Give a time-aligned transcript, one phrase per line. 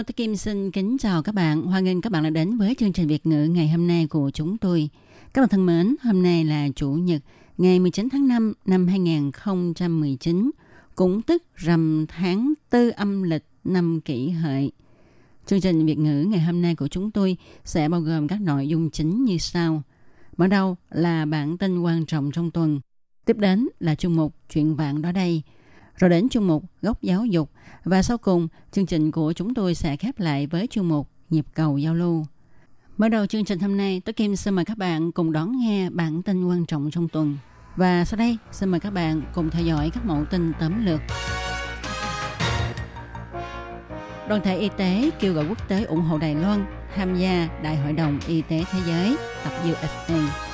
[0.00, 1.62] Hello, tôi Kim xin kính chào các bạn.
[1.62, 4.30] Hoan nghênh các bạn đã đến với chương trình Việt ngữ ngày hôm nay của
[4.30, 4.88] chúng tôi.
[5.32, 7.22] Các bạn thân mến, hôm nay là Chủ nhật,
[7.58, 10.50] ngày 19 tháng 5 năm 2019,
[10.94, 14.72] cũng tức rằm tháng tư âm lịch năm kỷ hợi.
[15.46, 18.68] Chương trình Việt ngữ ngày hôm nay của chúng tôi sẽ bao gồm các nội
[18.68, 19.82] dung chính như sau.
[20.36, 22.80] Mở đầu là bản tin quan trọng trong tuần.
[23.24, 25.42] Tiếp đến là chương mục Chuyện vạn đó đây.
[26.00, 27.50] Rồi đến chương mục Góc giáo dục.
[27.84, 31.46] Và sau cùng, chương trình của chúng tôi sẽ khép lại với chương mục Nhịp
[31.54, 32.26] cầu giao lưu.
[32.96, 35.90] Mở đầu chương trình hôm nay, tôi Kim xin mời các bạn cùng đón nghe
[35.90, 37.38] bản tin quan trọng trong tuần.
[37.76, 41.00] Và sau đây, xin mời các bạn cùng theo dõi các mẫu tin tóm lược.
[44.28, 47.76] Đoàn thể y tế kêu gọi quốc tế ủng hộ Đài Loan tham gia Đại
[47.76, 50.48] hội đồng Y tế Thế giới tập USA.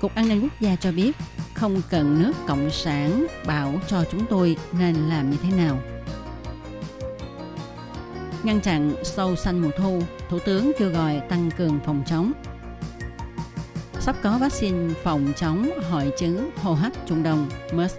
[0.00, 1.16] Cục An ninh Quốc gia cho biết
[1.56, 5.78] không cần nước Cộng sản bảo cho chúng tôi nên làm như thế nào.
[8.42, 12.32] Ngăn chặn sâu xanh mùa thu, Thủ tướng kêu gọi tăng cường phòng chống.
[14.00, 17.94] Sắp có vaccine phòng chống hội chứng hô hấp Trung Đông MERS.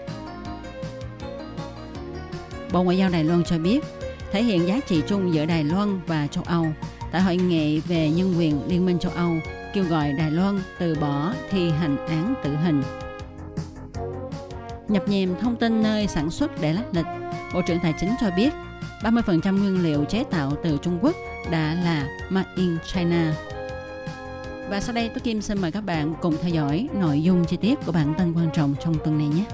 [2.72, 3.84] Bộ Ngoại giao Đài Loan cho biết,
[4.32, 6.66] thể hiện giá trị chung giữa Đài Loan và châu Âu
[7.12, 9.34] tại hội nghị về nhân quyền Liên minh châu Âu
[9.74, 12.84] kêu gọi Đài Loan từ bỏ thi hành án tử hình.
[14.90, 17.06] Nhập nhèm thông tin nơi sản xuất để lách lịch,
[17.54, 18.54] Bộ trưởng Tài chính cho biết
[19.02, 21.16] 30% nguyên liệu chế tạo từ Trung Quốc
[21.52, 23.36] đã là Made in China.
[24.70, 27.58] Và sau đây, tôi Kim xin mời các bạn cùng theo dõi nội dung chi
[27.58, 29.46] tiết của bản tin quan trọng trong tuần này nhé.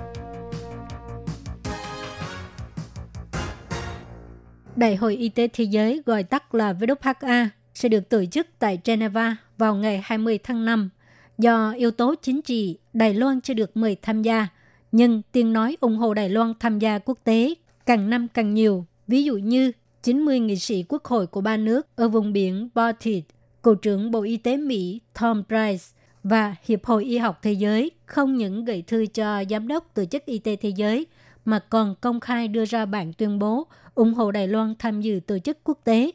[4.76, 8.80] Đại hội Y tế Thế giới gọi tắt là WHA sẽ được tổ chức tại
[8.86, 10.90] Geneva vào ngày 20 tháng 5.
[11.38, 14.48] Do yếu tố chính trị, Đài Loan chưa được mời tham gia,
[14.94, 17.54] nhưng tiếng nói ủng hộ Đài Loan tham gia quốc tế
[17.86, 18.86] càng năm càng nhiều.
[19.08, 19.72] Ví dụ như
[20.04, 23.24] 90 nghị sĩ quốc hội của ba nước ở vùng biển Baltic,
[23.64, 25.84] Cựu trưởng Bộ Y tế Mỹ Tom Price
[26.24, 30.06] và Hiệp hội Y học Thế giới không những gửi thư cho Giám đốc Tổ
[30.06, 31.06] chức Y tế Thế giới
[31.46, 35.20] mà còn công khai đưa ra bản tuyên bố ủng hộ Đài Loan tham dự
[35.28, 36.12] tổ chức quốc tế.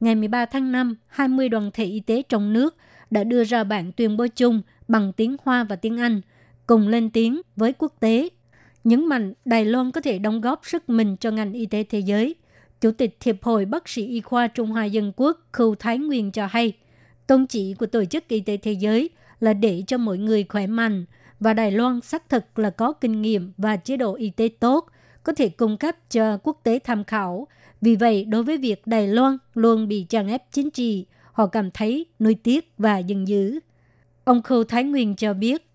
[0.00, 2.76] Ngày 13 tháng 5, 20 đoàn thể y tế trong nước
[3.10, 6.20] đã đưa ra bản tuyên bố chung bằng tiếng Hoa và tiếng Anh,
[6.66, 8.28] cùng lên tiếng với quốc tế.
[8.84, 11.98] Nhấn mạnh Đài Loan có thể đóng góp sức mình cho ngành y tế thế
[11.98, 12.34] giới.
[12.80, 16.30] Chủ tịch Hiệp hội Bác sĩ Y khoa Trung Hoa Dân Quốc Khưu Thái Nguyên
[16.30, 16.72] cho hay,
[17.26, 20.66] tôn chỉ của Tổ chức Y tế Thế giới là để cho mọi người khỏe
[20.66, 21.04] mạnh,
[21.40, 24.86] và Đài Loan xác thực là có kinh nghiệm và chế độ y tế tốt,
[25.22, 27.46] có thể cung cấp cho quốc tế tham khảo.
[27.80, 31.70] Vì vậy, đối với việc Đài Loan luôn bị tràn ép chính trị, họ cảm
[31.70, 33.58] thấy nuối tiếc và giận dữ.
[34.24, 35.68] Ông Khâu Thái Nguyên cho biết,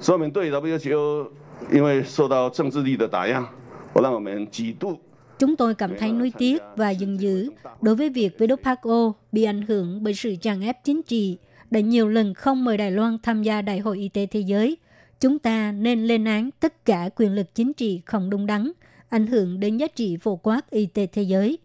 [0.00, 1.28] 所以我们对 WHO
[1.72, 3.46] 因为受到政治力的打压，
[3.92, 4.98] 我让我们极度
[5.38, 7.50] Chúng tôi cảm thấy nuối tiếc và giận dữ
[7.82, 11.38] đối với việc WHO bị ảnh hưởng bởi sự tràn ép chính trị,
[11.70, 14.76] đã nhiều lần không mời Đài Loan tham gia Đại hội Y tế Thế giới.
[15.20, 18.72] Chúng ta nên lên án tất cả quyền lực chính trị không đúng đắn,
[19.08, 21.58] ảnh hưởng đến giá trị phổ quát y tế thế giới.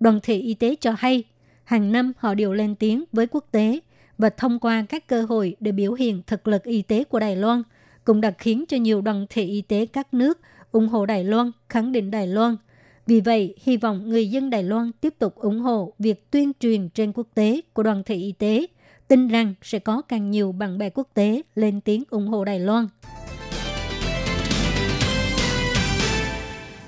[0.00, 1.24] Đoàn thể y tế cho hay,
[1.64, 3.80] hàng năm họ đều lên tiếng với quốc tế
[4.17, 7.35] và thông qua các cơ hội để biểu hiện thực lực y tế của Đài
[7.35, 7.63] Loan,
[8.03, 10.39] cũng đã khiến cho nhiều đoàn thể y tế các nước
[10.71, 12.55] ủng hộ Đài Loan, khẳng định Đài Loan.
[13.07, 16.89] Vì vậy, hy vọng người dân Đài Loan tiếp tục ủng hộ việc tuyên truyền
[16.89, 18.65] trên quốc tế của đoàn thể y tế,
[19.07, 22.59] tin rằng sẽ có càng nhiều bạn bè quốc tế lên tiếng ủng hộ Đài
[22.59, 22.87] Loan.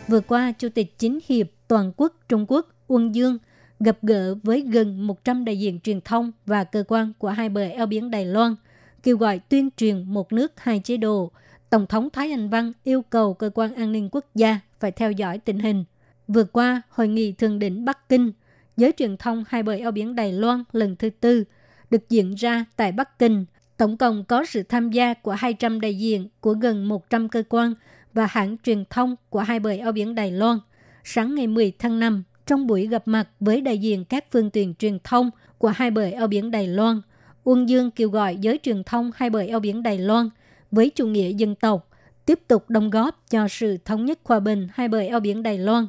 [0.08, 3.38] Vừa qua, Chủ tịch Chính hiệp Toàn quốc Trung Quốc Uông Dương
[3.80, 7.62] gặp gỡ với gần 100 đại diện truyền thông và cơ quan của hai bờ
[7.62, 8.56] eo biển Đài Loan,
[9.04, 11.32] kêu gọi tuyên truyền một nước hai chế độ.
[11.70, 15.12] Tổng thống Thái Anh Văn yêu cầu cơ quan an ninh quốc gia phải theo
[15.12, 15.84] dõi tình hình.
[16.28, 18.32] Vừa qua, hội nghị thượng đỉnh Bắc Kinh,
[18.78, 21.44] giới truyền thông hai bờ eo biển Đài Loan lần thứ tư
[21.90, 23.46] được diễn ra tại Bắc Kinh.
[23.78, 27.74] Tổng cộng có sự tham gia của 200 đại diện của gần 100 cơ quan
[28.14, 30.60] và hãng truyền thông của hai bờ eo biển Đài Loan.
[31.04, 34.74] Sáng ngày 10 tháng 5, trong buổi gặp mặt với đại diện các phương tiện
[34.76, 37.02] truyền thông của hai bờ eo biển Đài Loan,
[37.44, 40.30] Uông Dương kêu gọi giới truyền thông hai bờ eo biển Đài Loan
[40.72, 41.90] với chủ nghĩa dân tộc
[42.26, 45.58] tiếp tục đóng góp cho sự thống nhất hòa bình hai bờ eo biển Đài
[45.58, 45.88] Loan.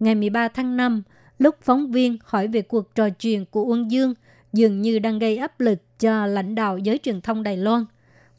[0.00, 1.02] ngày 13 tháng 5,
[1.38, 4.14] lúc phóng viên hỏi về cuộc trò chuyện của Uông Dương,
[4.52, 7.84] dường như đang gây áp lực cho lãnh đạo giới truyền thông Đài Loan.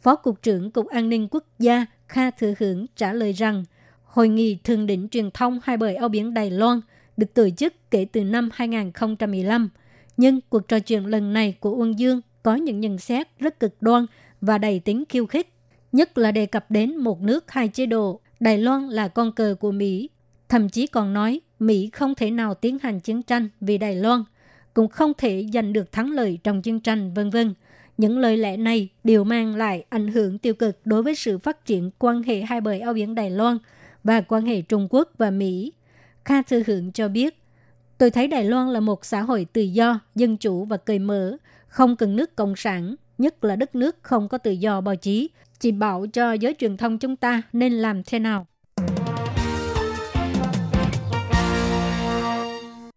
[0.01, 3.65] Phó Cục trưởng Cục An ninh Quốc gia Kha Thừa Hưởng trả lời rằng,
[4.03, 6.81] Hội nghị Thượng đỉnh truyền thông hai bờ eo biển Đài Loan
[7.17, 9.69] được tổ chức kể từ năm 2015.
[10.17, 13.81] Nhưng cuộc trò chuyện lần này của Uông Dương có những nhận xét rất cực
[13.81, 14.05] đoan
[14.41, 15.53] và đầy tính khiêu khích,
[15.91, 19.55] nhất là đề cập đến một nước hai chế độ, Đài Loan là con cờ
[19.59, 20.09] của Mỹ.
[20.49, 24.23] Thậm chí còn nói Mỹ không thể nào tiến hành chiến tranh vì Đài Loan,
[24.73, 27.53] cũng không thể giành được thắng lợi trong chiến tranh, vân vân.
[27.97, 31.65] Những lời lẽ này đều mang lại ảnh hưởng tiêu cực đối với sự phát
[31.65, 33.57] triển quan hệ hai bờ eo biển Đài Loan
[34.03, 35.73] và quan hệ Trung Quốc và Mỹ.
[36.27, 37.43] Kha Thư Hưởng cho biết,
[37.97, 41.37] tôi thấy Đài Loan là một xã hội tự do, dân chủ và cởi mở,
[41.67, 45.29] không cần nước cộng sản, nhất là đất nước không có tự do báo chí.
[45.59, 48.47] Chỉ bảo cho giới truyền thông chúng ta nên làm thế nào.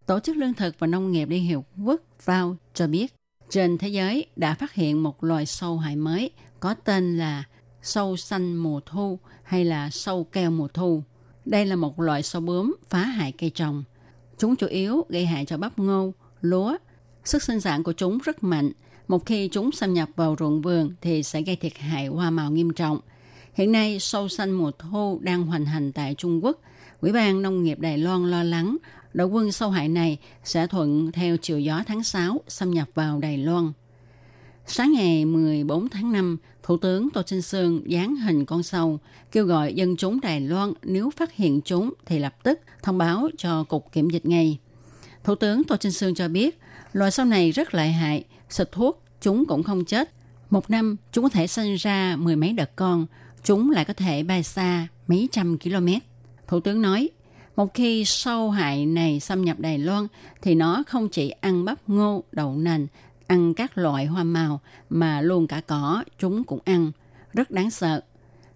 [0.06, 3.14] Tổ chức Lương thực và Nông nghiệp Liên Hiệp Quốc FAO cho biết,
[3.50, 6.30] trên thế giới đã phát hiện một loài sâu hại mới
[6.60, 7.44] có tên là
[7.82, 11.02] sâu xanh mùa thu hay là sâu keo mùa thu.
[11.44, 13.84] Đây là một loại sâu bướm phá hại cây trồng.
[14.38, 16.76] Chúng chủ yếu gây hại cho bắp ngô, lúa.
[17.24, 18.72] Sức sinh sản của chúng rất mạnh.
[19.08, 22.50] Một khi chúng xâm nhập vào ruộng vườn thì sẽ gây thiệt hại hoa màu
[22.50, 23.00] nghiêm trọng.
[23.54, 26.60] Hiện nay, sâu xanh mùa thu đang hoành hành tại Trung Quốc.
[27.00, 28.76] Ủy ban Nông nghiệp Đài Loan lo lắng
[29.14, 33.18] đội quân sâu hại này sẽ thuận theo chiều gió tháng 6 xâm nhập vào
[33.18, 33.72] Đài Loan.
[34.66, 38.98] Sáng ngày 14 tháng 5, Thủ tướng Tô Trinh Sương dán hình con sâu,
[39.32, 43.28] kêu gọi dân chúng Đài Loan nếu phát hiện chúng thì lập tức thông báo
[43.38, 44.58] cho Cục Kiểm dịch ngay.
[45.24, 46.58] Thủ tướng Tô Trinh Sương cho biết,
[46.92, 50.10] loài sâu này rất lợi hại, xịt thuốc chúng cũng không chết.
[50.50, 53.06] Một năm, chúng có thể sinh ra mười mấy đợt con,
[53.44, 55.88] chúng lại có thể bay xa mấy trăm km.
[56.48, 57.08] Thủ tướng nói,
[57.56, 60.06] một khi sâu hại này xâm nhập Đài Loan
[60.42, 62.86] thì nó không chỉ ăn bắp ngô, đậu nành,
[63.30, 64.60] ăn các loại hoa màu
[64.90, 66.92] mà luôn cả cỏ chúng cũng ăn.
[67.32, 68.00] Rất đáng sợ.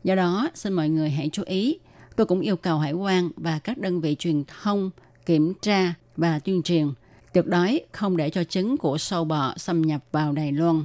[0.05, 1.79] Do đó, xin mọi người hãy chú ý.
[2.17, 4.91] Tôi cũng yêu cầu hải quan và các đơn vị truyền thông
[5.27, 6.89] kiểm tra và tuyên truyền
[7.33, 10.85] tuyệt đối không để cho trứng của sâu bọ xâm nhập vào Đài Loan.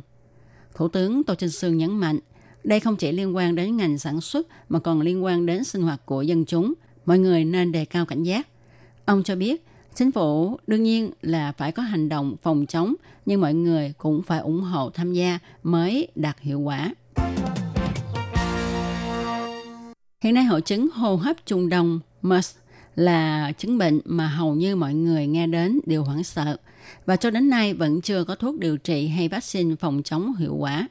[0.75, 2.19] Thủ tướng Tô Trinh Sương nhấn mạnh,
[2.63, 5.81] đây không chỉ liên quan đến ngành sản xuất mà còn liên quan đến sinh
[5.81, 6.73] hoạt của dân chúng.
[7.05, 8.47] Mọi người nên đề cao cảnh giác.
[9.05, 9.65] Ông cho biết,
[9.95, 12.95] chính phủ đương nhiên là phải có hành động phòng chống,
[13.25, 16.93] nhưng mọi người cũng phải ủng hộ tham gia mới đạt hiệu quả.
[20.23, 22.55] Hiện nay hội chứng hô hấp Trung Đông MERS
[22.95, 26.57] là chứng bệnh mà hầu như mọi người nghe đến đều hoảng sợ
[27.05, 30.55] và cho đến nay vẫn chưa có thuốc điều trị hay vaccine phòng chống hiệu
[30.55, 30.87] quả.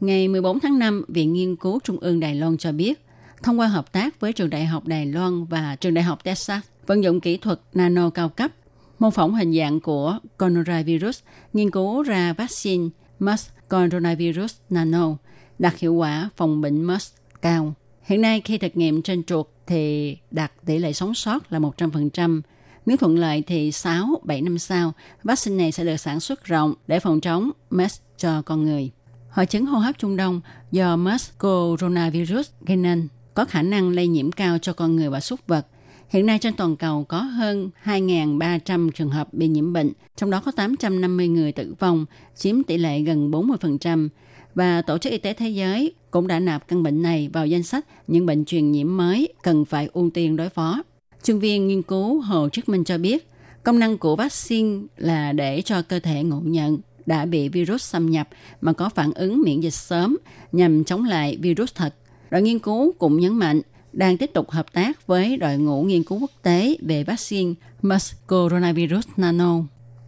[0.00, 3.06] Ngày 14 tháng 5, Viện Nghiên cứu Trung ương Đài Loan cho biết,
[3.42, 6.62] thông qua hợp tác với trường đại học Đài Loan và trường đại học Texas,
[6.86, 8.50] vận dụng kỹ thuật nano cao cấp,
[8.98, 11.20] mô phỏng hình dạng của coronavirus,
[11.52, 15.16] nghiên cứu ra vaccine MERS coronavirus nano,
[15.58, 17.12] đạt hiệu quả phòng bệnh MERS
[17.42, 17.74] cao.
[18.02, 22.40] Hiện nay khi thực nghiệm trên chuột thì đạt tỷ lệ sống sót là 100%.
[22.86, 24.92] Nếu thuận lợi thì 6-7 năm sau,
[25.24, 28.90] vaccine này sẽ được sản xuất rộng để phòng chống MERS cho con người.
[29.30, 30.40] Hội chứng hô hấp Trung Đông
[30.70, 35.20] do MERS coronavirus gây nên có khả năng lây nhiễm cao cho con người và
[35.20, 35.66] súc vật.
[36.08, 40.42] Hiện nay trên toàn cầu có hơn 2.300 trường hợp bị nhiễm bệnh, trong đó
[40.44, 44.08] có 850 người tử vong, chiếm tỷ lệ gần 40%.
[44.54, 47.62] Và Tổ chức Y tế Thế giới cũng đã nạp căn bệnh này vào danh
[47.62, 50.82] sách những bệnh truyền nhiễm mới cần phải ưu tiên đối phó.
[51.24, 53.28] Chuyên viên nghiên cứu Hồ Trức Minh cho biết,
[53.62, 58.10] công năng của vaccine là để cho cơ thể ngộ nhận đã bị virus xâm
[58.10, 58.28] nhập
[58.60, 60.16] mà có phản ứng miễn dịch sớm
[60.52, 61.94] nhằm chống lại virus thật.
[62.32, 63.60] Đội nghiên cứu cũng nhấn mạnh
[63.92, 68.12] đang tiếp tục hợp tác với đội ngũ nghiên cứu quốc tế về vaccine MERS
[68.28, 69.56] coronavirus nano.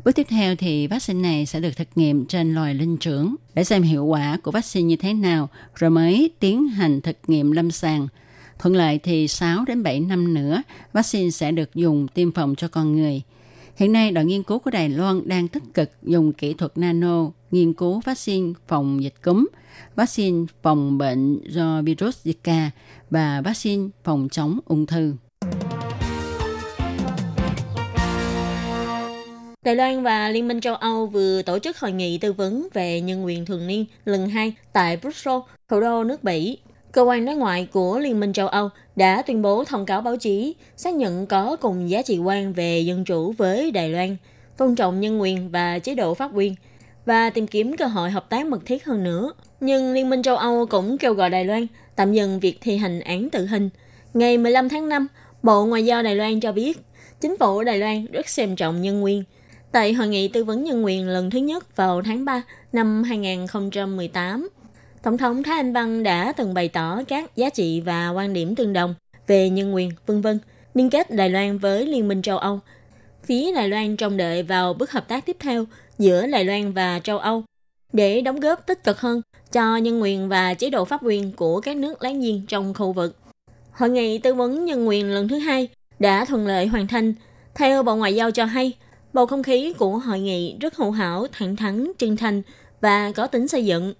[0.04, 3.64] Bước tiếp theo thì vaccine này sẽ được thực nghiệm trên loài linh trưởng để
[3.64, 7.70] xem hiệu quả của vaccine như thế nào rồi mới tiến hành thực nghiệm lâm
[7.70, 8.08] sàng.
[8.58, 10.62] Thuận lợi thì 6 đến 7 năm nữa,
[10.92, 13.22] vaccine sẽ được dùng tiêm phòng cho con người.
[13.76, 17.30] Hiện nay, đội nghiên cứu của Đài Loan đang tích cực dùng kỹ thuật nano
[17.50, 19.46] nghiên cứu vaccine phòng dịch cúm,
[19.96, 22.68] vaccine phòng bệnh do virus Zika
[23.10, 25.14] và vaccine phòng chống ung thư.
[29.64, 33.00] Đài Loan và Liên minh châu Âu vừa tổ chức hội nghị tư vấn về
[33.00, 36.58] nhân quyền thường niên lần 2 tại Brussels, thủ đô nước Bỉ.
[36.94, 40.16] Cơ quan đối ngoại của Liên minh châu Âu đã tuyên bố thông cáo báo
[40.16, 44.16] chí xác nhận có cùng giá trị quan về dân chủ với Đài Loan,
[44.56, 46.54] tôn trọng nhân quyền và chế độ pháp quyền
[47.06, 49.32] và tìm kiếm cơ hội hợp tác mật thiết hơn nữa.
[49.60, 53.00] Nhưng Liên minh châu Âu cũng kêu gọi Đài Loan tạm dừng việc thi hành
[53.00, 53.70] án tử hình.
[54.14, 55.06] Ngày 15 tháng 5,
[55.42, 56.80] Bộ Ngoại giao Đài Loan cho biết
[57.20, 59.24] chính phủ Đài Loan rất xem trọng nhân quyền.
[59.72, 64.48] Tại hội nghị tư vấn nhân quyền lần thứ nhất vào tháng 3 năm 2018,
[65.04, 68.54] Tổng thống Thái Anh Văn đã từng bày tỏ các giá trị và quan điểm
[68.54, 68.94] tương đồng
[69.26, 70.38] về nhân quyền, vân vân,
[70.74, 72.60] liên kết Đài Loan với Liên minh châu Âu.
[73.24, 75.64] Phía Đài Loan trông đợi vào bước hợp tác tiếp theo
[75.98, 77.44] giữa Đài Loan và châu Âu
[77.92, 79.20] để đóng góp tích cực hơn
[79.52, 82.92] cho nhân quyền và chế độ pháp quyền của các nước láng giềng trong khu
[82.92, 83.16] vực.
[83.72, 85.68] Hội nghị tư vấn nhân quyền lần thứ hai
[85.98, 87.14] đã thuận lợi hoàn thành.
[87.54, 88.72] Theo Bộ Ngoại giao cho hay,
[89.12, 92.42] bầu không khí của hội nghị rất hữu hảo, thẳng thắn, chân thành
[92.80, 93.94] và có tính xây dựng.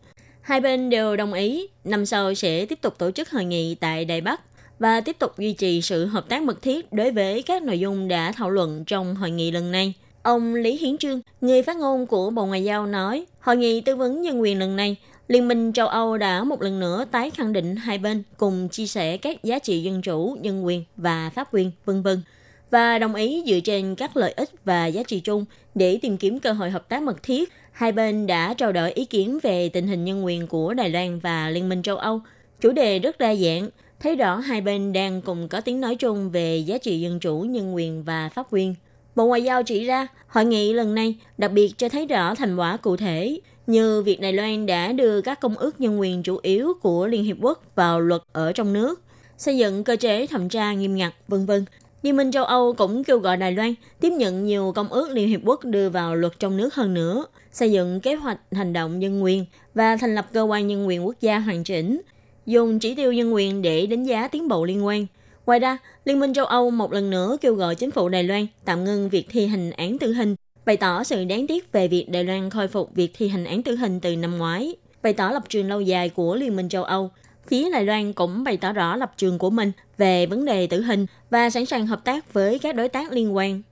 [0.45, 4.05] Hai bên đều đồng ý năm sau sẽ tiếp tục tổ chức hội nghị tại
[4.05, 4.41] Đài Bắc
[4.79, 8.09] và tiếp tục duy trì sự hợp tác mật thiết đối với các nội dung
[8.09, 9.95] đã thảo luận trong hội nghị lần này.
[10.23, 13.97] Ông Lý Hiến Trương, người phát ngôn của Bộ Ngoại giao nói, hội nghị tư
[13.97, 14.97] vấn nhân quyền lần này,
[15.29, 18.87] Liên minh châu Âu đã một lần nữa tái khẳng định hai bên cùng chia
[18.87, 22.23] sẻ các giá trị dân chủ, nhân quyền và pháp quyền, vân vân
[22.71, 26.41] và đồng ý dựa trên các lợi ích và giá trị chung để tìm kiếm
[26.41, 27.53] cơ hội hợp tác mật thiết.
[27.75, 31.19] Hai bên đã trao đổi ý kiến về tình hình nhân quyền của Đài Loan
[31.19, 32.21] và Liên minh châu Âu.
[32.61, 33.69] Chủ đề rất đa dạng,
[34.01, 37.41] thấy rõ hai bên đang cùng có tiếng nói chung về giá trị dân chủ,
[37.41, 38.75] nhân quyền và pháp quyền.
[39.17, 42.57] Bộ Ngoại giao chỉ ra, hội nghị lần này đặc biệt cho thấy rõ thành
[42.57, 46.39] quả cụ thể, như việc Đài Loan đã đưa các công ước nhân quyền chủ
[46.43, 49.01] yếu của Liên Hiệp Quốc vào luật ở trong nước,
[49.39, 51.65] xây dựng cơ chế thẩm tra nghiêm ngặt, vân vân.
[52.05, 55.29] Liên minh châu Âu cũng kêu gọi Đài Loan tiếp nhận nhiều công ước Liên
[55.29, 58.99] Hiệp Quốc đưa vào luật trong nước hơn nữa, xây dựng kế hoạch hành động
[58.99, 59.45] nhân quyền
[59.75, 62.01] và thành lập cơ quan nhân quyền quốc gia hoàn chỉnh,
[62.47, 65.07] dùng chỉ tiêu nhân quyền để đánh giá tiến bộ liên quan.
[65.47, 68.47] Ngoài ra, Liên minh châu Âu một lần nữa kêu gọi chính phủ Đài Loan
[68.65, 72.07] tạm ngưng việc thi hành án tử hình, bày tỏ sự đáng tiếc về việc
[72.11, 75.31] Đài Loan khôi phục việc thi hành án tử hình từ năm ngoái, bày tỏ
[75.31, 77.11] lập trường lâu dài của Liên minh châu Âu.
[77.47, 80.83] Phía Đài Loan cũng bày tỏ rõ lập trường của mình về vấn đề tử
[80.83, 83.63] hình và sẵn sàng hợp tác với các đối tác liên quan.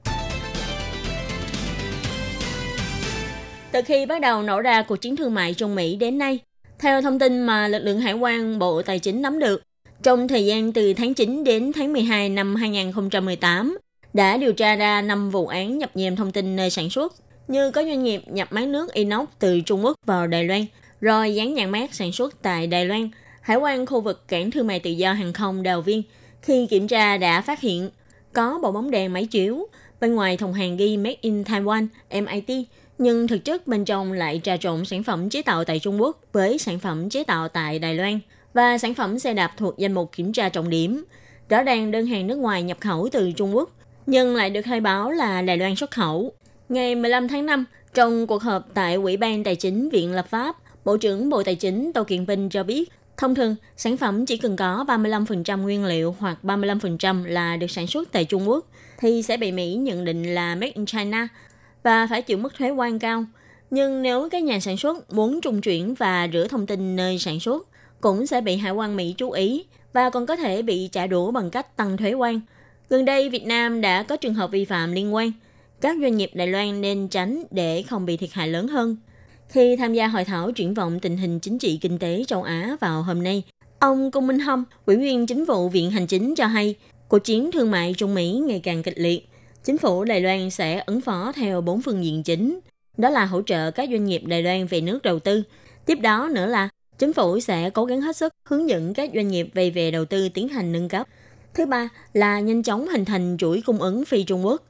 [3.72, 6.38] Từ khi bắt đầu nổ ra cuộc chiến thương mại Trung Mỹ đến nay,
[6.78, 9.62] theo thông tin mà lực lượng hải quan Bộ Tài chính nắm được,
[10.02, 13.78] trong thời gian từ tháng 9 đến tháng 12 năm 2018,
[14.12, 17.12] đã điều tra ra 5 vụ án nhập nhèm thông tin nơi sản xuất,
[17.48, 20.66] như có doanh nghiệp nhập máy nước inox từ Trung Quốc vào Đài Loan,
[21.00, 23.08] rồi dán nhãn mát sản xuất tại Đài Loan.
[23.42, 26.02] Hải quan khu vực cảng thương mại tự do hàng không Đào Viên
[26.42, 27.90] khi kiểm tra đã phát hiện
[28.32, 29.66] có bộ bóng đèn máy chiếu,
[30.00, 32.66] bên ngoài thùng hàng ghi Made in Taiwan, MIT,
[32.98, 36.20] nhưng thực chất bên trong lại trà trộn sản phẩm chế tạo tại Trung Quốc
[36.32, 38.18] với sản phẩm chế tạo tại Đài Loan
[38.54, 41.04] và sản phẩm xe đạp thuộc danh mục kiểm tra trọng điểm.
[41.48, 43.70] Rõ ràng đơn hàng nước ngoài nhập khẩu từ Trung Quốc,
[44.06, 46.32] nhưng lại được khai báo là Đài Loan xuất khẩu.
[46.68, 50.56] Ngày 15 tháng 5, trong cuộc họp tại Ủy ban Tài chính Viện Lập pháp,
[50.84, 52.92] Bộ trưởng Bộ Tài chính Tô Kiện Vinh cho biết,
[53.22, 57.86] thông thường sản phẩm chỉ cần có 35% nguyên liệu hoặc 35% là được sản
[57.86, 58.66] xuất tại Trung Quốc
[58.98, 61.28] thì sẽ bị Mỹ nhận định là made in China
[61.82, 63.24] và phải chịu mức thuế quan cao.
[63.70, 67.40] Nhưng nếu các nhà sản xuất muốn trung chuyển và rửa thông tin nơi sản
[67.40, 67.68] xuất,
[68.00, 71.30] cũng sẽ bị hải quan Mỹ chú ý và còn có thể bị trả đũa
[71.30, 72.40] bằng cách tăng thuế quan.
[72.88, 75.32] Gần đây, Việt Nam đã có trường hợp vi phạm liên quan.
[75.80, 78.96] Các doanh nghiệp Đài Loan nên tránh để không bị thiệt hại lớn hơn.
[79.52, 82.76] Khi tham gia hội thảo triển vọng tình hình chính trị kinh tế châu Á
[82.80, 83.42] vào hôm nay,
[83.78, 86.74] ông Cung Minh Hâm, ủy viên chính vụ Viện Hành Chính cho hay,
[87.08, 89.28] cuộc chiến thương mại Trung Mỹ ngày càng kịch liệt.
[89.64, 92.60] Chính phủ Đài Loan sẽ ứng phó theo bốn phương diện chính.
[92.96, 95.42] Đó là hỗ trợ các doanh nghiệp Đài Loan về nước đầu tư.
[95.86, 96.68] Tiếp đó nữa là
[96.98, 100.04] chính phủ sẽ cố gắng hết sức hướng dẫn các doanh nghiệp về về đầu
[100.04, 101.06] tư tiến hành nâng cấp.
[101.54, 104.62] Thứ ba là nhanh chóng hình thành chuỗi cung ứng phi Trung Quốc.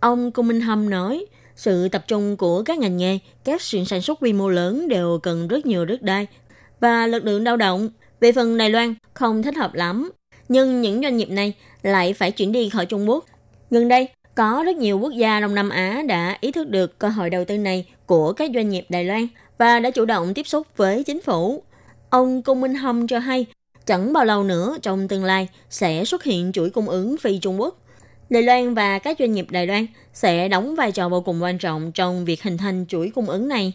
[0.00, 1.26] Ông Cung Minh Hâm nói,
[1.60, 5.18] sự tập trung của các ngành nghề, các xưởng sản xuất quy mô lớn đều
[5.22, 6.26] cần rất nhiều đất đai
[6.80, 7.88] và lực lượng lao động.
[8.20, 10.10] Về phần Đài Loan, không thích hợp lắm.
[10.48, 11.52] Nhưng những doanh nghiệp này
[11.82, 13.24] lại phải chuyển đi khỏi Trung Quốc.
[13.70, 17.08] Gần đây, có rất nhiều quốc gia Đông Nam Á đã ý thức được cơ
[17.08, 19.26] hội đầu tư này của các doanh nghiệp Đài Loan
[19.58, 21.62] và đã chủ động tiếp xúc với chính phủ.
[22.10, 23.46] Ông Cung Minh Hâm cho hay,
[23.86, 27.60] chẳng bao lâu nữa trong tương lai sẽ xuất hiện chuỗi cung ứng phi Trung
[27.60, 27.76] Quốc.
[28.30, 31.58] Đài Loan và các doanh nghiệp Đài Loan sẽ đóng vai trò vô cùng quan
[31.58, 33.72] trọng trong việc hình thành chuỗi cung ứng này.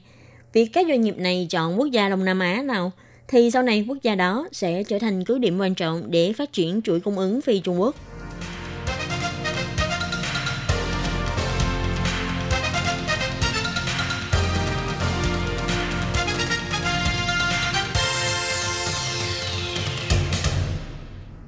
[0.54, 2.92] Việc các doanh nghiệp này chọn quốc gia Đông Nam Á nào
[3.28, 6.54] thì sau này quốc gia đó sẽ trở thành cứ điểm quan trọng để phát
[6.54, 7.96] triển chuỗi cung ứng phi Trung Quốc.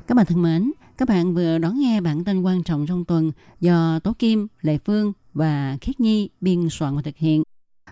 [0.07, 3.31] Các bạn thân mến, các bạn vừa đón nghe bản tin quan trọng trong tuần
[3.59, 7.43] do Tố Kim, Lệ Phương và Khiết Nhi biên soạn và thực hiện.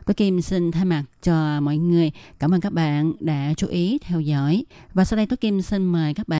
[0.05, 3.97] Tố Kim xin thay mặt cho mọi người cảm ơn các bạn đã chú ý
[4.01, 6.33] theo dõi và sau đây Tố Kim xin mời các bạn